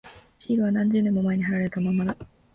[0.39, 2.17] シールは何十年も前に貼られたままだ。